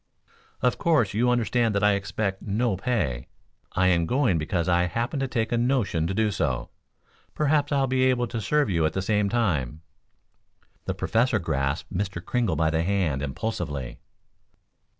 "Of 0.61 0.79
course, 0.79 1.13
you 1.13 1.29
understand 1.29 1.75
that 1.75 1.83
I 1.83 1.91
expect 1.91 2.41
no 2.41 2.75
pay. 2.75 3.27
I 3.73 3.85
am 3.89 4.07
going 4.07 4.39
because 4.39 4.67
I 4.67 4.85
happen 4.85 5.19
to 5.19 5.27
take 5.27 5.51
a 5.51 5.59
notion 5.59 6.07
to 6.07 6.13
do 6.15 6.31
so. 6.31 6.71
Perhaps 7.35 7.71
I'll 7.71 7.85
be 7.85 8.05
able 8.05 8.25
to 8.29 8.41
serve 8.41 8.67
you 8.71 8.83
at 8.87 8.93
the 8.93 9.01
same 9.03 9.29
time." 9.29 9.81
The 10.85 10.95
Professor 10.95 11.37
grasped 11.37 11.93
Mr. 11.95 12.19
Kringle 12.19 12.55
by 12.55 12.71
the 12.71 12.81
hand 12.81 13.21
impulsively. 13.21 13.99